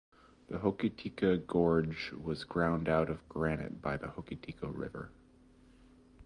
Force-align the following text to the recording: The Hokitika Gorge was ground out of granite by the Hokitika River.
The 0.47 0.57
Hokitika 0.57 1.45
Gorge 1.45 2.11
was 2.13 2.43
ground 2.43 2.89
out 2.89 3.07
of 3.11 3.29
granite 3.29 3.83
by 3.83 3.97
the 3.97 4.07
Hokitika 4.07 4.75
River. 4.75 5.11